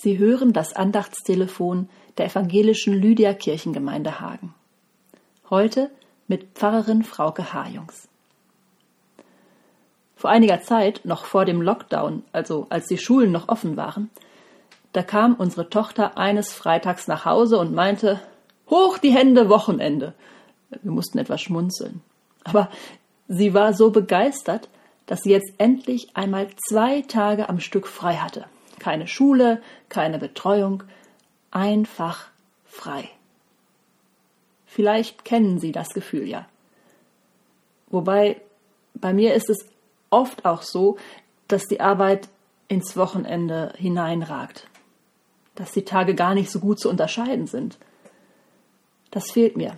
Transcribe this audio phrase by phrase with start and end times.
[0.00, 1.88] Sie hören das Andachtstelefon
[2.18, 4.54] der evangelischen Lydia Kirchengemeinde Hagen.
[5.50, 5.90] Heute
[6.28, 8.06] mit Pfarrerin Frauke Hajungs.
[10.14, 14.08] Vor einiger Zeit, noch vor dem Lockdown, also als die Schulen noch offen waren,
[14.92, 18.20] da kam unsere Tochter eines Freitags nach Hause und meinte,
[18.70, 20.14] Hoch die Hände, Wochenende.
[20.70, 22.02] Wir mussten etwas schmunzeln.
[22.44, 22.70] Aber
[23.26, 24.68] sie war so begeistert,
[25.06, 28.44] dass sie jetzt endlich einmal zwei Tage am Stück frei hatte.
[28.78, 30.84] Keine Schule, keine Betreuung,
[31.50, 32.28] einfach
[32.66, 33.08] frei.
[34.66, 36.46] Vielleicht kennen Sie das Gefühl ja.
[37.88, 38.40] Wobei
[38.94, 39.66] bei mir ist es
[40.10, 40.98] oft auch so,
[41.48, 42.28] dass die Arbeit
[42.68, 44.66] ins Wochenende hineinragt,
[45.54, 47.78] dass die Tage gar nicht so gut zu unterscheiden sind.
[49.10, 49.76] Das fehlt mir.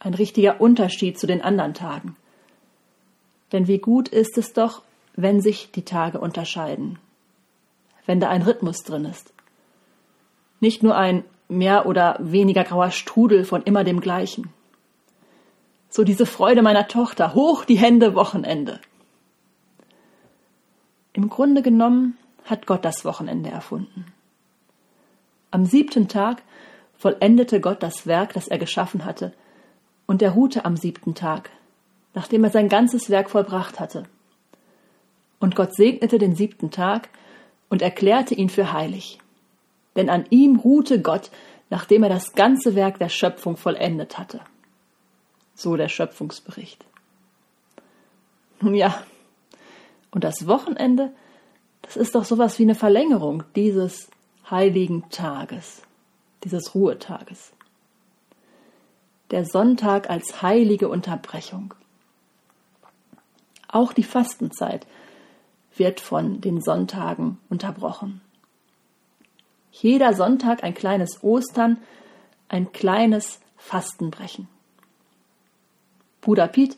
[0.00, 2.16] Ein richtiger Unterschied zu den anderen Tagen.
[3.52, 4.82] Denn wie gut ist es doch,
[5.14, 6.98] wenn sich die Tage unterscheiden,
[8.10, 9.32] wenn da ein Rhythmus drin ist.
[10.58, 14.52] Nicht nur ein mehr oder weniger grauer Strudel von immer dem gleichen.
[15.90, 18.80] So diese Freude meiner Tochter, hoch die Hände Wochenende.
[21.12, 24.06] Im Grunde genommen hat Gott das Wochenende erfunden.
[25.52, 26.42] Am siebten Tag
[26.96, 29.32] vollendete Gott das Werk, das er geschaffen hatte,
[30.06, 31.50] und er ruhte am siebten Tag,
[32.14, 34.02] nachdem er sein ganzes Werk vollbracht hatte.
[35.38, 37.08] Und Gott segnete den siebten Tag
[37.70, 39.18] und erklärte ihn für heilig.
[39.96, 41.30] Denn an ihm ruhte Gott,
[41.70, 44.40] nachdem er das ganze Werk der Schöpfung vollendet hatte.
[45.54, 46.84] So der Schöpfungsbericht.
[48.60, 49.02] Nun ja,
[50.10, 51.12] und das Wochenende,
[51.82, 54.10] das ist doch sowas wie eine Verlängerung dieses
[54.50, 55.82] heiligen Tages,
[56.44, 57.52] dieses Ruhetages.
[59.30, 61.72] Der Sonntag als heilige Unterbrechung.
[63.68, 64.86] Auch die Fastenzeit
[65.80, 68.20] wird von den Sonntagen unterbrochen.
[69.72, 71.78] Jeder Sonntag ein kleines Ostern,
[72.48, 74.46] ein kleines Fastenbrechen.
[76.20, 76.76] Bruder Piet,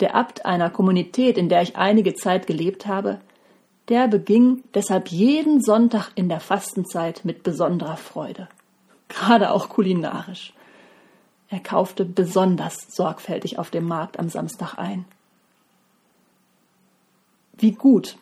[0.00, 3.20] der Abt einer Kommunität, in der ich einige Zeit gelebt habe,
[3.88, 8.48] der beging deshalb jeden Sonntag in der Fastenzeit mit besonderer Freude,
[9.08, 10.52] gerade auch kulinarisch.
[11.48, 15.06] Er kaufte besonders sorgfältig auf dem Markt am Samstag ein.
[17.56, 18.18] Wie gut,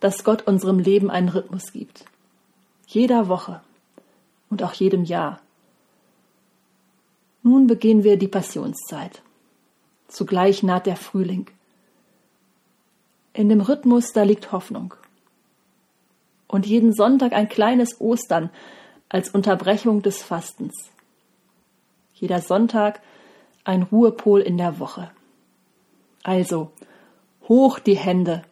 [0.00, 2.04] dass Gott unserem Leben einen Rhythmus gibt.
[2.86, 3.60] Jeder Woche
[4.50, 5.40] und auch jedem Jahr.
[7.42, 9.22] Nun begehen wir die Passionszeit.
[10.08, 11.46] Zugleich naht der Frühling.
[13.32, 14.94] In dem Rhythmus, da liegt Hoffnung.
[16.48, 18.50] Und jeden Sonntag ein kleines Ostern
[19.08, 20.90] als Unterbrechung des Fastens.
[22.14, 23.00] Jeder Sonntag
[23.64, 25.10] ein Ruhepol in der Woche.
[26.22, 26.70] Also,
[27.48, 28.42] hoch die Hände,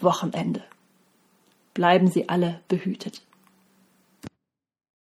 [0.00, 0.62] Wochenende.
[1.78, 3.22] Bleiben Sie alle behütet.